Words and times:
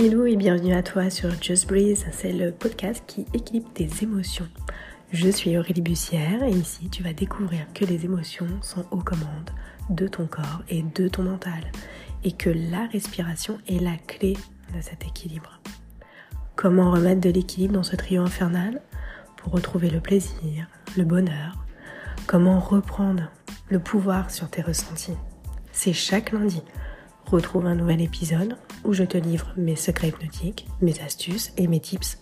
Hello 0.00 0.26
et 0.26 0.36
bienvenue 0.36 0.74
à 0.74 0.84
toi 0.84 1.10
sur 1.10 1.28
Just 1.42 1.66
Breeze, 1.66 2.06
c'est 2.12 2.32
le 2.32 2.52
podcast 2.52 3.02
qui 3.08 3.26
équilibre 3.34 3.68
tes 3.74 3.88
émotions. 4.00 4.46
Je 5.10 5.28
suis 5.28 5.58
Aurélie 5.58 5.80
Bussière 5.80 6.44
et 6.44 6.52
ici 6.52 6.88
tu 6.88 7.02
vas 7.02 7.12
découvrir 7.12 7.66
que 7.74 7.84
les 7.84 8.04
émotions 8.04 8.46
sont 8.62 8.84
aux 8.92 9.00
commandes 9.00 9.50
de 9.90 10.06
ton 10.06 10.28
corps 10.28 10.62
et 10.68 10.82
de 10.82 11.08
ton 11.08 11.24
mental 11.24 11.72
et 12.22 12.30
que 12.30 12.48
la 12.48 12.86
respiration 12.92 13.58
est 13.66 13.82
la 13.82 13.96
clé 13.96 14.34
de 14.72 14.80
cet 14.80 15.04
équilibre. 15.04 15.60
Comment 16.54 16.92
remettre 16.92 17.20
de 17.20 17.30
l'équilibre 17.30 17.74
dans 17.74 17.82
ce 17.82 17.96
trio 17.96 18.22
infernal? 18.22 18.80
Pour 19.36 19.52
retrouver 19.52 19.90
le 19.90 19.98
plaisir, 19.98 20.68
le 20.96 21.02
bonheur 21.02 21.66
Comment 22.28 22.60
reprendre 22.60 23.32
le 23.68 23.80
pouvoir 23.80 24.30
sur 24.30 24.48
tes 24.48 24.62
ressentis? 24.62 25.16
C'est 25.72 25.92
chaque 25.92 26.30
lundi. 26.30 26.62
Retrouve 27.30 27.66
un 27.66 27.74
nouvel 27.74 28.00
épisode 28.00 28.56
où 28.84 28.94
je 28.94 29.04
te 29.04 29.18
livre 29.18 29.52
mes 29.58 29.76
secrets 29.76 30.08
hypnotiques, 30.08 30.66
mes 30.80 30.98
astuces 31.00 31.52
et 31.58 31.66
mes 31.66 31.80
tips 31.80 32.18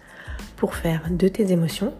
pour 0.56 0.74
faire 0.74 1.02
de 1.10 1.28
tes 1.28 1.52
émotions 1.52 1.94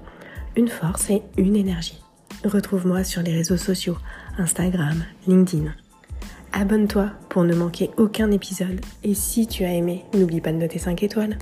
une 0.57 0.69
force 0.69 1.11
et 1.11 1.23
une 1.37 1.55
énergie. 1.55 2.03
Retrouve-moi 2.45 3.05
sur 3.05 3.23
les 3.23 3.33
réseaux 3.33 3.57
sociaux, 3.57 3.97
Instagram, 4.39 5.05
LinkedIn. 5.29 5.73
Abonne-toi 6.53 7.11
pour 7.29 7.45
ne 7.45 7.55
manquer 7.55 7.91
aucun 7.97 8.31
épisode 8.33 8.81
et 9.05 9.15
si 9.15 9.47
tu 9.47 9.65
as 9.65 9.73
aimé, 9.73 10.05
n'oublie 10.15 10.41
pas 10.41 10.53
de 10.53 10.59
noter 10.59 10.79
5 10.79 11.03
étoiles. 11.03 11.39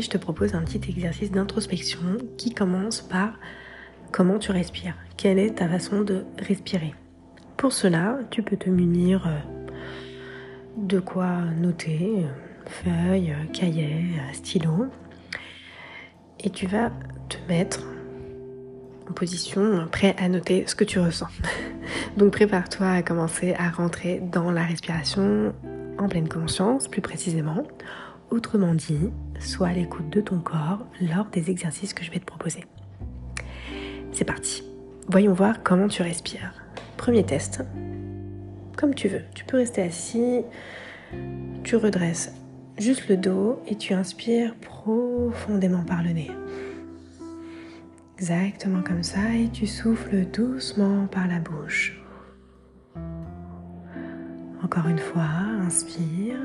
Je 0.00 0.08
te 0.08 0.16
propose 0.16 0.54
un 0.54 0.62
petit 0.62 0.80
exercice 0.90 1.32
d'introspection 1.32 2.18
qui 2.36 2.54
commence 2.54 3.00
par 3.00 3.32
comment 4.12 4.38
tu 4.38 4.52
respires, 4.52 4.94
quelle 5.16 5.40
est 5.40 5.56
ta 5.56 5.68
façon 5.68 6.02
de 6.02 6.24
respirer? 6.38 6.94
Pour 7.56 7.72
cela, 7.72 8.18
tu 8.30 8.42
peux 8.44 8.56
te 8.56 8.70
munir 8.70 9.26
euh, 9.26 9.38
de 10.76 11.00
quoi 11.00 11.40
noter, 11.60 12.18
euh, 12.18 12.28
feuilles, 12.66 13.34
cahiers, 13.52 14.20
stylo, 14.34 14.86
et 16.44 16.50
tu 16.50 16.68
vas 16.68 16.92
te 17.28 17.38
mettre 17.48 17.84
en 19.10 19.12
position 19.12 19.88
prêt 19.90 20.14
à 20.18 20.28
noter 20.28 20.64
ce 20.68 20.76
que 20.76 20.84
tu 20.84 21.00
ressens. 21.00 21.28
Donc 22.16 22.30
prépare-toi 22.30 22.86
à 22.86 23.02
commencer 23.02 23.54
à 23.58 23.68
rentrer 23.70 24.20
dans 24.20 24.52
la 24.52 24.62
respiration 24.62 25.52
en 25.98 26.08
pleine 26.08 26.28
conscience, 26.28 26.86
plus 26.86 27.02
précisément. 27.02 27.64
Autrement 28.30 28.74
dit, 28.74 29.10
sois 29.40 29.68
à 29.68 29.72
l'écoute 29.72 30.10
de 30.10 30.20
ton 30.20 30.38
corps 30.40 30.86
lors 31.00 31.26
des 31.26 31.50
exercices 31.50 31.94
que 31.94 32.04
je 32.04 32.10
vais 32.10 32.18
te 32.18 32.26
proposer. 32.26 32.64
C'est 34.12 34.24
parti. 34.24 34.64
Voyons 35.08 35.32
voir 35.32 35.62
comment 35.62 35.88
tu 35.88 36.02
respires. 36.02 36.52
Premier 36.96 37.24
test. 37.24 37.62
Comme 38.76 38.94
tu 38.94 39.08
veux. 39.08 39.22
Tu 39.34 39.44
peux 39.44 39.56
rester 39.56 39.82
assis. 39.82 40.42
Tu 41.64 41.76
redresses 41.76 42.34
juste 42.78 43.08
le 43.08 43.16
dos 43.16 43.62
et 43.66 43.76
tu 43.76 43.94
inspires 43.94 44.54
profondément 44.56 45.84
par 45.84 46.02
le 46.02 46.10
nez. 46.10 46.30
Exactement 48.18 48.82
comme 48.82 49.02
ça 49.02 49.34
et 49.34 49.48
tu 49.48 49.66
souffles 49.66 50.26
doucement 50.26 51.06
par 51.06 51.26
la 51.28 51.38
bouche. 51.38 51.98
Encore 54.62 54.88
une 54.88 54.98
fois, 54.98 55.22
inspire. 55.64 56.36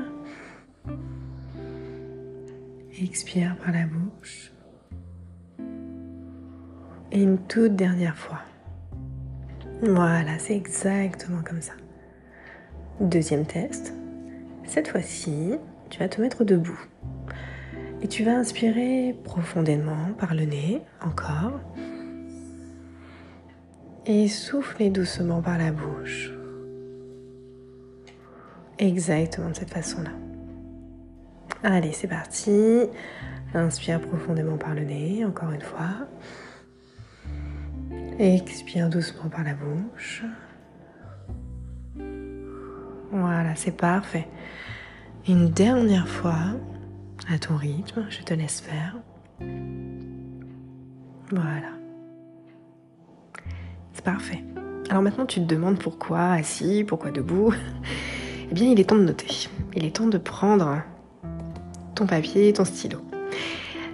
Expire 3.02 3.56
par 3.56 3.72
la 3.72 3.86
bouche. 3.86 4.52
Et 7.10 7.22
une 7.22 7.38
toute 7.38 7.74
dernière 7.74 8.16
fois. 8.16 8.40
Voilà, 9.82 10.38
c'est 10.38 10.54
exactement 10.54 11.42
comme 11.42 11.60
ça. 11.60 11.72
Deuxième 13.00 13.46
test. 13.46 13.92
Cette 14.64 14.88
fois-ci, 14.88 15.54
tu 15.90 15.98
vas 15.98 16.08
te 16.08 16.20
mettre 16.20 16.44
debout. 16.44 16.78
Et 18.00 18.06
tu 18.06 18.22
vas 18.22 18.36
inspirer 18.36 19.16
profondément 19.24 20.12
par 20.16 20.34
le 20.34 20.44
nez, 20.44 20.80
encore. 21.04 21.58
Et 24.06 24.28
souffler 24.28 24.90
doucement 24.90 25.42
par 25.42 25.58
la 25.58 25.72
bouche. 25.72 26.30
Exactement 28.78 29.50
de 29.50 29.56
cette 29.56 29.70
façon-là. 29.70 30.12
Allez, 31.66 31.92
c'est 31.92 32.08
parti. 32.08 32.82
Inspire 33.54 33.98
profondément 33.98 34.58
par 34.58 34.74
le 34.74 34.82
nez, 34.82 35.24
encore 35.24 35.50
une 35.50 35.62
fois. 35.62 36.06
Expire 38.18 38.90
doucement 38.90 39.30
par 39.30 39.44
la 39.44 39.54
bouche. 39.54 40.24
Voilà, 43.10 43.56
c'est 43.56 43.74
parfait. 43.74 44.28
Une 45.26 45.48
dernière 45.48 46.06
fois, 46.06 46.36
à 47.32 47.38
ton 47.38 47.56
rythme, 47.56 48.04
je 48.10 48.20
te 48.20 48.34
laisse 48.34 48.60
faire. 48.60 48.96
Voilà. 51.30 51.70
C'est 53.94 54.04
parfait. 54.04 54.44
Alors 54.90 55.02
maintenant, 55.02 55.24
tu 55.24 55.40
te 55.40 55.46
demandes 55.46 55.78
pourquoi 55.78 56.32
assis, 56.32 56.84
pourquoi 56.84 57.10
debout? 57.10 57.54
Eh 58.50 58.54
bien, 58.54 58.70
il 58.70 58.78
est 58.78 58.90
temps 58.90 58.96
de 58.96 59.04
noter. 59.04 59.48
Il 59.74 59.86
est 59.86 59.96
temps 59.96 60.08
de 60.08 60.18
prendre 60.18 60.82
ton 61.94 62.06
papier 62.06 62.52
ton 62.52 62.64
stylo. 62.64 62.98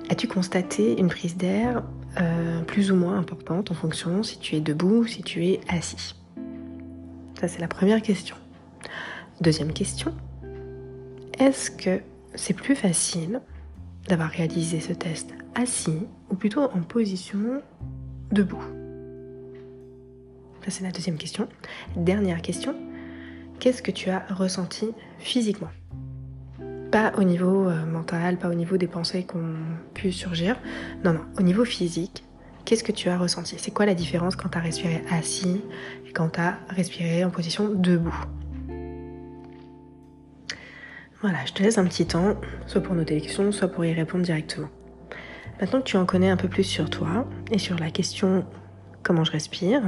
As-tu 0.09 0.27
constaté 0.27 0.99
une 0.99 1.09
prise 1.09 1.37
d'air 1.37 1.85
euh, 2.21 2.63
plus 2.63 2.91
ou 2.91 2.97
moins 2.97 3.17
importante 3.17 3.71
en 3.71 3.75
fonction 3.75 4.23
si 4.23 4.39
tu 4.39 4.57
es 4.57 4.61
debout 4.61 5.03
ou 5.03 5.07
si 5.07 5.23
tu 5.23 5.47
es 5.47 5.61
assis? 5.69 6.17
Ça, 7.41 7.49
c'est 7.49 7.61
la 7.61 7.69
première 7.69 8.03
question. 8.03 8.37
Deuxième 9.41 9.73
question. 9.73 10.15
Est-ce 11.39 11.71
que 11.71 12.01
c'est 12.35 12.55
plus 12.55 12.75
facile 12.75 13.41
d'avoir 14.09 14.31
réalisé 14.31 14.81
ce 14.81 14.93
test 14.93 15.31
assis 15.55 16.07
ou 16.31 16.35
plutôt 16.35 16.63
en 16.63 16.81
position 16.81 17.63
debout? 18.33 18.63
Ça, 20.65 20.71
c'est 20.71 20.85
la 20.85 20.91
deuxième 20.91 21.17
question. 21.17 21.49
Dernière 21.97 22.43
question. 22.43 22.75
Qu'est-ce 23.61 23.83
que 23.83 23.91
tu 23.91 24.11
as 24.11 24.25
ressenti 24.29 24.89
physiquement? 25.19 25.71
Pas 26.91 27.13
au 27.17 27.23
niveau 27.23 27.69
euh, 27.69 27.85
mental, 27.87 28.37
pas 28.37 28.49
au 28.49 28.55
niveau 28.55 28.77
des 28.77 28.87
pensées 28.87 29.25
qui 29.25 29.37
ont 29.37 29.55
pu 29.95 30.13
surgir. 30.13 30.57
Non, 31.05 31.13
non, 31.13 31.21
au 31.39 31.43
niveau 31.43 31.65
physique, 31.65 32.25
qu'est-ce 32.65 32.85
que 32.85 32.93
tu 32.93 33.09
as 33.09 33.19
ressenti? 33.19 33.57
C'est 33.59 33.71
quoi 33.71 33.87
la 33.87 33.95
différence 33.95 34.37
quand 34.37 34.49
tu 34.49 34.59
as 34.59 34.61
respiré 34.61 35.03
assis 35.11 35.63
et 36.07 36.13
quand 36.13 36.31
tu 36.31 36.41
as 36.41 36.59
respiré 36.69 37.25
en 37.25 37.31
position 37.31 37.69
debout? 37.69 38.15
Voilà, 41.23 41.39
je 41.45 41.53
te 41.53 41.63
laisse 41.63 41.77
un 41.79 41.85
petit 41.85 42.07
temps, 42.07 42.37
soit 42.67 42.81
pour 42.81 42.95
noter 42.95 43.15
les 43.15 43.21
questions, 43.21 43.53
soit 43.53 43.69
pour 43.69 43.85
y 43.85 43.93
répondre 43.93 44.25
directement. 44.25 44.69
Maintenant 45.61 45.81
que 45.81 45.85
tu 45.85 45.99
en 45.99 46.07
connais 46.07 46.31
un 46.31 46.39
peu 46.39 46.49
plus 46.49 46.65
sur 46.65 46.89
toi 46.89 47.27
et 47.53 47.59
sur 47.59 47.79
la 47.79 47.91
question 47.91 48.47
comment 49.03 49.25
je 49.25 49.33
respire, 49.33 49.83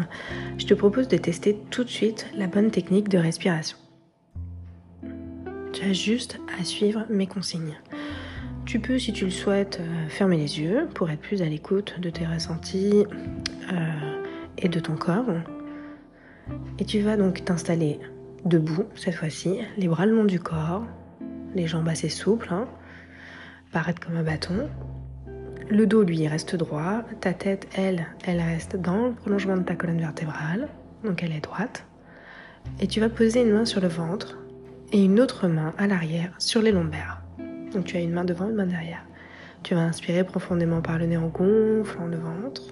je 0.58 0.66
te 0.66 0.74
propose 0.74 1.08
de 1.08 1.16
tester 1.16 1.58
tout 1.70 1.84
de 1.84 1.88
suite 1.88 2.26
la 2.34 2.46
bonne 2.46 2.70
technique 2.70 3.08
de 3.08 3.18
respiration. 3.18 3.78
Tu 5.72 5.84
as 5.84 5.93
juste 5.94 6.38
à 6.60 6.65
suivre 6.65 7.06
mes 7.09 7.27
consignes. 7.27 7.78
Tu 8.66 8.78
peux, 8.78 8.99
si 8.99 9.12
tu 9.12 9.25
le 9.25 9.31
souhaites, 9.31 9.81
euh, 9.81 10.09
fermer 10.09 10.37
les 10.37 10.60
yeux 10.60 10.87
pour 10.94 11.10
être 11.10 11.21
plus 11.21 11.41
à 11.41 11.47
l'écoute 11.47 11.99
de 11.99 12.10
tes 12.10 12.27
ressentis 12.27 13.06
euh, 13.72 14.22
et 14.59 14.69
de 14.69 14.81
ton 14.81 14.97
corps. 14.97 15.25
Et 16.78 16.84
tu 16.84 17.00
vas 17.00 17.16
donc 17.16 17.44
t'installer 17.44 18.00
debout 18.44 18.84
cette 18.97 19.15
fois-ci, 19.15 19.60
les 19.78 19.88
bras 19.88 20.05
le 20.05 20.15
long 20.15 20.25
du 20.25 20.41
corps, 20.41 20.84
les 21.55 21.66
jambes 21.66 21.89
assez 21.89 22.09
souples, 22.10 22.49
hein, 22.50 22.69
paraître 23.72 24.04
comme 24.06 24.16
un 24.16 24.22
bâton. 24.22 24.68
Le 25.71 25.86
dos, 25.86 26.03
lui, 26.03 26.28
reste 26.28 26.54
droit. 26.54 27.03
Ta 27.21 27.33
tête, 27.33 27.66
elle, 27.77 28.07
elle 28.27 28.41
reste 28.41 28.77
dans 28.77 29.07
le 29.07 29.13
prolongement 29.15 29.57
de 29.57 29.63
ta 29.63 29.75
colonne 29.75 30.01
vertébrale, 30.01 30.68
donc 31.03 31.22
elle 31.22 31.33
est 31.33 31.41
droite. 31.41 31.86
Et 32.78 32.86
tu 32.86 33.01
vas 33.01 33.09
poser 33.09 33.41
une 33.41 33.53
main 33.53 33.65
sur 33.65 33.80
le 33.80 33.89
ventre 33.89 34.41
et 34.92 35.03
une 35.03 35.21
autre 35.21 35.48
main 35.48 35.72
à 35.78 35.86
l'arrière 35.86 36.33
sur 36.39 36.62
les 36.62 36.71
lombaires. 36.71 37.22
Donc 37.72 37.86
tu 37.86 37.97
as 37.97 38.00
une 38.00 38.12
main 38.12 38.24
devant, 38.24 38.48
une 38.48 38.56
main 38.56 38.66
derrière. 38.66 39.04
Tu 39.62 39.74
vas 39.74 39.80
inspirer 39.80 40.24
profondément 40.24 40.83
par 40.83 40.98
le 40.98 41.06
nez 41.06 41.16
en 41.16 41.28
gonflant 41.28 42.06
le 42.06 42.18
ventre. 42.18 42.62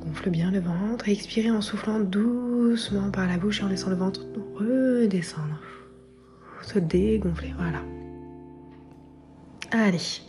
Gonfle 0.00 0.30
bien 0.30 0.50
le 0.50 0.60
ventre 0.60 1.08
et 1.08 1.12
expirer 1.12 1.50
en 1.50 1.60
soufflant 1.60 2.00
doucement 2.00 3.10
par 3.10 3.26
la 3.26 3.38
bouche 3.38 3.60
et 3.60 3.64
en 3.64 3.68
laissant 3.68 3.90
le 3.90 3.96
ventre 3.96 4.26
redescendre. 4.56 5.60
Se 6.62 6.78
dégonfler, 6.78 7.54
voilà. 7.56 7.80
Allez, 9.70 10.22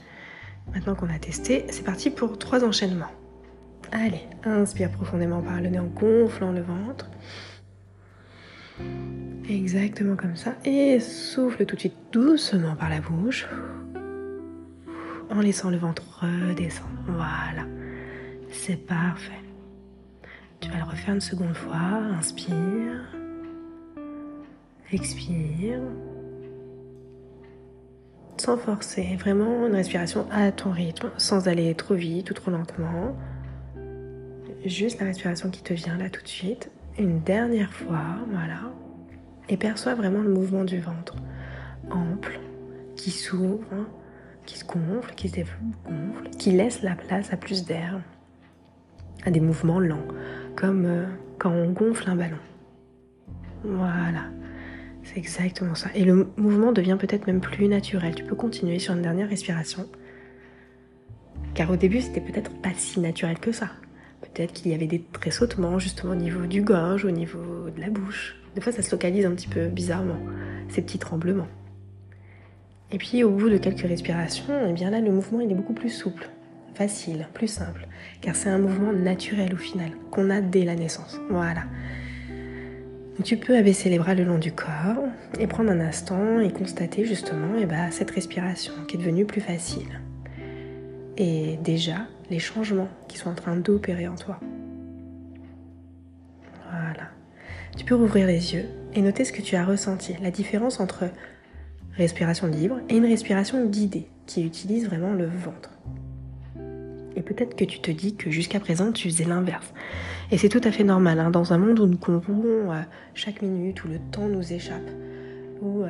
maintenant 0.74 0.96
qu'on 0.96 1.10
a 1.10 1.18
testé, 1.18 1.66
c'est 1.70 1.84
parti 1.84 2.10
pour 2.10 2.38
trois 2.38 2.64
enchaînements. 2.64 3.12
Allez, 3.92 4.22
inspire 4.44 4.92
profondément 4.92 5.42
par 5.42 5.60
le 5.60 5.70
nez 5.70 5.80
en 5.80 5.88
gonflant 5.88 6.52
le 6.52 6.62
ventre. 6.62 7.10
Exactement 9.50 10.16
comme 10.16 10.36
ça. 10.36 10.56
Et 10.64 11.00
souffle 11.00 11.66
tout 11.66 11.76
de 11.76 11.80
suite 11.80 11.98
doucement 12.12 12.76
par 12.76 12.90
la 12.90 13.02
bouche. 13.02 13.48
En 15.32 15.42
laissant 15.42 15.70
le 15.70 15.78
ventre 15.78 16.04
redescendre. 16.22 16.90
Voilà. 17.08 17.66
C'est 18.52 18.78
parfait. 18.78 19.32
Tu 20.60 20.70
vas 20.70 20.78
le 20.78 20.84
refaire 20.84 21.16
une 21.16 21.22
seconde 21.22 21.56
fois. 21.56 21.78
Inspire. 22.18 23.16
Expire. 24.92 25.82
Sans 28.38 28.58
forcer, 28.58 29.18
vraiment 29.20 29.68
une 29.68 29.76
respiration 29.76 30.26
à 30.32 30.52
ton 30.52 30.72
rythme, 30.72 31.12
sans 31.18 31.48
aller 31.48 31.76
trop 31.76 31.94
vite 31.94 32.32
ou 32.32 32.34
trop 32.34 32.52
lentement. 32.52 33.16
Juste 34.66 35.00
la 35.00 35.08
respiration 35.08 35.50
qui 35.50 35.62
te 35.62 35.74
vient 35.74 35.98
là 35.98 36.10
tout 36.10 36.22
de 36.22 36.28
suite. 36.28 36.72
Une 37.00 37.22
dernière 37.22 37.72
fois, 37.72 38.18
voilà. 38.30 38.74
Et 39.48 39.56
perçois 39.56 39.96
vraiment 39.96 40.22
le 40.22 40.34
mouvement 40.34 40.66
du 40.66 40.80
ventre. 40.80 41.16
Ample, 41.90 42.42
qui 42.98 43.10
s'ouvre, 43.10 43.88
qui 44.46 44.60
se 44.60 44.66
gonfle, 44.66 45.16
qui 45.16 45.30
se 45.30 45.36
développe, 45.36 46.30
qui 46.38 46.52
laisse 46.52 46.82
la 46.84 46.96
place 46.96 47.32
à 47.32 47.38
plus 47.38 47.64
d'air, 47.66 48.02
à 49.26 49.32
des 49.32 49.40
mouvements 49.40 49.80
lents, 49.80 50.06
comme 50.58 50.86
euh, 50.86 51.06
quand 51.38 51.52
on 51.52 51.72
gonfle 51.72 52.10
un 52.10 52.18
ballon. 52.18 52.38
Voilà, 53.64 54.26
c'est 55.04 55.18
exactement 55.18 55.76
ça. 55.76 55.90
Et 55.96 56.04
le 56.04 56.28
mouvement 56.36 56.74
devient 56.74 56.98
peut-être 57.00 57.28
même 57.28 57.40
plus 57.40 57.70
naturel. 57.70 58.14
Tu 58.14 58.26
peux 58.26 58.36
continuer 58.36 58.78
sur 58.78 58.94
une 58.94 59.04
dernière 59.04 59.30
respiration. 59.30 59.88
Car 61.54 61.72
au 61.72 61.78
début, 61.78 62.02
c'était 62.02 62.22
peut-être 62.22 62.52
pas 62.62 62.74
si 62.76 63.00
naturel 63.00 63.40
que 63.40 63.54
ça. 63.54 63.70
Peut-être 64.34 64.54
qu'il 64.54 64.72
y 64.72 64.76
avait 64.76 64.88
des 64.88 65.02
tressautements 65.02 65.80
justement 65.80 66.14
au 66.14 66.16
niveau 66.16 66.46
du 66.46 66.62
gorge, 66.62 67.06
au 67.06 67.12
niveau 67.12 67.70
de 67.76 67.82
la 67.82 67.90
bouche. 67.90 68.36
Des 68.56 68.62
fois, 68.62 68.72
ça 68.72 68.82
se 68.82 68.92
localise 68.92 69.26
un 69.26 69.32
petit 69.32 69.48
peu 69.48 69.68
bizarrement, 69.68 70.20
ces 70.70 70.82
petits 70.82 71.00
tremblements. 71.00 71.48
Et 72.92 72.98
puis 72.98 73.24
au 73.24 73.30
bout 73.30 73.50
de 73.50 73.58
quelques 73.58 73.88
respirations, 73.88 74.54
eh 74.68 74.74
bien 74.74 74.90
là 74.90 75.00
le 75.00 75.12
mouvement 75.12 75.42
est 75.42 75.54
beaucoup 75.54 75.74
plus 75.74 75.90
souple, 75.90 76.28
facile, 76.74 77.28
plus 77.34 77.48
simple, 77.48 77.88
car 78.22 78.36
c'est 78.36 78.50
un 78.50 78.58
mouvement 78.58 78.92
naturel 78.92 79.54
au 79.54 79.58
final, 79.58 79.92
qu'on 80.10 80.32
a 80.32 80.42
dès 80.42 80.66
la 80.66 80.76
naissance. 80.76 81.20
Voilà. 81.30 81.64
Tu 83.24 83.38
peux 83.38 83.58
abaisser 83.58 83.90
les 83.90 84.00
bras 84.00 84.16
le 84.16 84.24
long 84.24 84.38
du 84.38 84.54
corps 84.54 85.04
et 85.40 85.46
prendre 85.46 85.70
un 85.72 85.82
instant 85.82 86.40
et 86.40 86.52
constater 86.52 87.06
justement 87.06 87.58
eh 87.60 87.66
ben, 87.66 87.92
cette 87.92 88.12
respiration 88.12 88.74
qui 88.88 88.96
est 88.96 89.00
devenue 89.00 89.26
plus 89.26 89.42
facile. 89.42 90.00
Et 91.20 91.60
déjà 91.64 92.08
les 92.30 92.40
changements 92.40 92.88
qui 93.10 93.18
sont 93.18 93.30
en 93.30 93.36
train 93.36 93.58
d'opérer 93.58 94.08
en 94.08 94.16
toi. 94.16 94.40
Voilà. 96.72 97.10
Tu 97.78 97.84
peux 97.86 97.96
rouvrir 97.96 98.26
les 98.26 98.54
yeux 98.54 98.66
et 98.94 99.02
noter 99.02 99.26
ce 99.26 99.34
que 99.34 99.42
tu 99.42 99.56
as 99.56 99.66
ressenti, 99.66 100.16
la 100.22 100.32
différence 100.32 100.80
entre 100.80 101.10
respiration 101.98 102.48
libre, 102.48 102.80
et 102.88 102.96
une 102.96 103.06
respiration 103.06 103.66
guidée, 103.66 104.08
qui 104.26 104.46
utilise 104.46 104.86
vraiment 104.86 105.14
le 105.14 105.26
ventre. 105.26 105.72
Et 107.16 107.22
peut-être 107.22 107.56
que 107.56 107.66
tu 107.66 107.80
te 107.80 107.92
dis 107.92 108.16
que 108.16 108.32
jusqu'à 108.32 108.62
présent, 108.62 108.94
tu 108.94 109.10
faisais 109.10 109.26
l'inverse. 109.26 109.74
Et 110.32 110.38
c'est 110.38 110.48
tout 110.48 110.62
à 110.64 110.72
fait 110.72 110.86
normal, 110.86 111.20
hein, 111.20 111.32
dans 111.32 111.52
un 111.52 111.58
monde 111.58 111.80
où 111.80 111.86
nous 111.86 111.98
courons 111.98 112.72
euh, 112.72 112.82
chaque 113.14 113.42
minute, 113.42 113.84
où 113.84 113.90
le 113.90 114.00
temps 114.12 114.30
nous 114.30 114.54
échappe, 114.54 114.90
où 115.62 115.84
euh, 115.84 115.90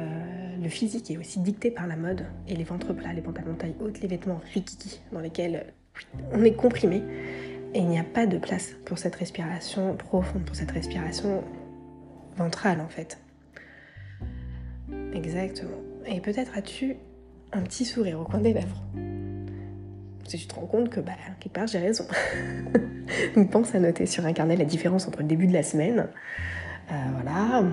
le 0.61 0.69
physique 0.69 1.09
est 1.11 1.17
aussi 1.17 1.39
dicté 1.39 1.71
par 1.71 1.87
la 1.87 1.95
mode, 1.95 2.25
et 2.47 2.55
les 2.55 2.63
ventres 2.63 2.93
plats, 2.93 3.13
les 3.13 3.21
pantalons 3.21 3.55
taille 3.55 3.75
haute, 3.79 4.01
les 4.01 4.07
vêtements 4.07 4.41
rikiki, 4.53 5.01
dans 5.11 5.19
lesquels 5.19 5.65
on 6.33 6.43
est 6.43 6.53
comprimé. 6.53 7.01
Et 7.73 7.79
il 7.79 7.87
n'y 7.87 7.99
a 7.99 8.03
pas 8.03 8.25
de 8.25 8.37
place 8.37 8.71
pour 8.85 8.97
cette 8.97 9.15
respiration 9.15 9.95
profonde, 9.95 10.43
pour 10.43 10.55
cette 10.55 10.71
respiration 10.71 11.43
ventrale 12.35 12.81
en 12.81 12.89
fait. 12.89 13.19
Exactement. 15.13 15.77
Et 16.07 16.19
peut-être 16.19 16.57
as-tu 16.57 16.95
un 17.51 17.61
petit 17.61 17.85
sourire 17.85 18.19
au 18.19 18.23
coin 18.23 18.39
des 18.39 18.53
lèvres. 18.53 18.83
Si 20.25 20.37
tu 20.37 20.47
te 20.47 20.55
rends 20.55 20.67
compte 20.67 20.89
que, 20.89 20.99
bah, 20.99 21.13
quelque 21.39 21.53
part, 21.53 21.67
j'ai 21.67 21.79
raison. 21.79 22.05
Donc 23.35 23.49
pense 23.51 23.73
à 23.73 23.79
noter 23.79 24.05
sur 24.05 24.25
un 24.25 24.33
carnet 24.33 24.55
la 24.55 24.65
différence 24.65 25.07
entre 25.07 25.21
le 25.21 25.27
début 25.27 25.47
de 25.47 25.53
la 25.53 25.63
semaine, 25.63 26.07
euh, 26.91 26.95
voilà, 27.15 27.63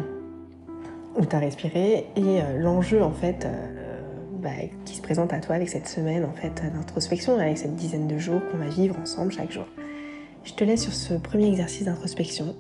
où 1.16 1.24
tu 1.24 1.34
as 1.34 1.38
respiré, 1.38 2.06
et 2.16 2.40
euh, 2.42 2.58
l'enjeu, 2.58 3.02
en 3.02 3.12
fait, 3.12 3.44
euh, 3.44 4.00
bah, 4.40 4.50
qui 4.84 4.94
se 4.94 5.02
présente 5.02 5.32
à 5.32 5.40
toi 5.40 5.54
avec 5.54 5.68
cette 5.68 5.88
semaine, 5.88 6.24
en 6.24 6.32
fait, 6.32 6.62
d'introspection, 6.72 7.38
avec 7.38 7.58
cette 7.58 7.74
dizaine 7.74 8.06
de 8.06 8.18
jours 8.18 8.40
qu'on 8.50 8.58
va 8.58 8.68
vivre 8.68 8.96
ensemble 9.00 9.32
chaque 9.32 9.50
jour. 9.50 9.66
Je 10.44 10.52
te 10.52 10.64
laisse 10.64 10.82
sur 10.82 10.92
ce 10.92 11.14
premier 11.14 11.48
exercice 11.48 11.84
d'introspection, 11.84 12.54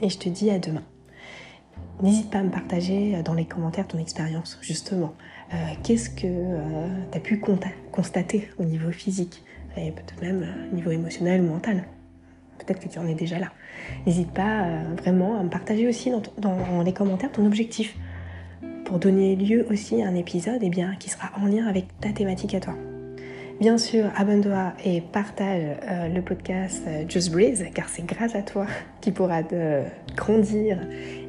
et 0.00 0.08
je 0.08 0.18
te 0.18 0.28
dis 0.28 0.50
à 0.50 0.58
demain. 0.58 0.82
N'hésite 2.02 2.30
pas 2.30 2.38
à 2.38 2.42
me 2.42 2.50
partager 2.50 3.16
euh, 3.16 3.22
dans 3.22 3.34
les 3.34 3.44
commentaires 3.44 3.86
ton 3.86 3.98
expérience, 3.98 4.58
justement. 4.62 5.14
Qu'est-ce 5.82 6.10
que 6.10 6.28
tu 7.10 7.16
as 7.16 7.20
pu 7.20 7.42
constater 7.90 8.48
au 8.60 8.62
niveau 8.62 8.92
physique 8.92 9.42
et 9.76 9.90
peut-être 9.90 10.22
même 10.22 10.46
au 10.70 10.76
niveau 10.76 10.92
émotionnel 10.92 11.40
ou 11.40 11.48
mental? 11.48 11.82
Peut-être 12.70 12.86
que 12.86 12.92
tu 12.92 13.00
en 13.00 13.06
es 13.08 13.14
déjà 13.14 13.40
là. 13.40 13.48
N'hésite 14.06 14.30
pas 14.30 14.64
vraiment 15.02 15.40
à 15.40 15.42
me 15.42 15.48
partager 15.48 15.88
aussi 15.88 16.12
dans, 16.38 16.82
les 16.84 16.92
commentaires 16.92 17.32
ton 17.32 17.44
objectif 17.44 17.96
pour 18.84 19.00
donner 19.00 19.34
lieu 19.34 19.66
aussi 19.68 20.00
à 20.04 20.06
un 20.06 20.14
épisode 20.14 20.60
eh 20.62 20.70
bien, 20.70 20.94
qui 21.00 21.10
sera 21.10 21.32
en 21.36 21.46
lien 21.46 21.66
avec 21.66 21.86
ta 22.00 22.10
thématique 22.10 22.54
à 22.54 22.60
toi. 22.60 22.74
Bien 23.58 23.76
sûr, 23.76 24.04
abonne-toi 24.14 24.72
et 24.84 25.00
partage 25.00 25.78
euh, 25.82 26.06
le 26.06 26.22
podcast 26.22 26.84
euh, 26.86 27.02
Just 27.08 27.32
Breathe, 27.32 27.72
car 27.74 27.88
c'est 27.88 28.06
grâce 28.06 28.36
à 28.36 28.42
toi 28.42 28.66
qui 29.00 29.10
pourra 29.10 29.42
grandir 30.14 30.78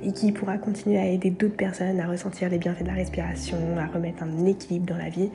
et 0.03 0.11
qui 0.11 0.31
pourra 0.31 0.59
continuer 0.59 0.99
à 0.99 1.07
aider 1.07 1.31
d'autres 1.31 1.57
personnes 1.57 1.99
à 1.99 2.05
ressentir 2.05 2.49
les 2.49 2.59
bienfaits 2.59 2.83
de 2.83 2.87
la 2.87 2.93
respiration, 2.93 3.57
à 3.79 3.87
remettre 3.87 4.21
un 4.21 4.45
équilibre 4.45 4.85
dans 4.85 4.97
la 4.97 5.09
vie, 5.09 5.31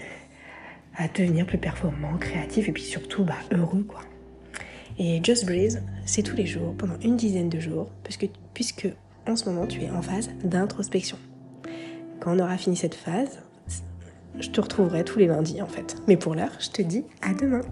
à 0.97 1.09
devenir 1.09 1.47
plus 1.47 1.59
performant, 1.59 2.17
créatif 2.17 2.69
et 2.69 2.73
puis 2.73 2.85
surtout 2.85 3.25
bah, 3.25 3.35
heureux 3.51 3.85
quoi. 3.89 4.03
Et 4.99 5.21
Just 5.23 5.45
Breathe, 5.45 5.83
c'est 6.07 6.23
tous 6.23 6.37
les 6.37 6.47
jours, 6.47 6.75
pendant 6.77 6.99
une 7.03 7.17
dizaine 7.17 7.49
de 7.49 7.61
jours, 7.61 7.91
puisque, 8.03 8.29
puisque 8.55 8.89
en 9.27 9.37
ce 9.37 9.49
moment 9.49 9.67
tu 9.67 9.83
es 9.83 9.91
en 9.91 10.03
phase 10.03 10.31
d'introspection. 10.43 11.19
Quand 12.21 12.35
on 12.35 12.39
aura 12.39 12.57
fini 12.57 12.77
cette 12.77 12.95
phase, 12.95 13.41
je 14.39 14.49
te 14.51 14.61
retrouverai 14.61 15.05
tous 15.05 15.19
les 15.19 15.27
lundis 15.27 15.61
en 15.61 15.67
fait. 15.67 15.97
Mais 16.07 16.17
pour 16.17 16.35
l'heure, 16.35 16.53
je 16.59 16.71
te 16.71 16.83
dis 16.83 17.05
à 17.23 17.35
demain. 17.35 17.63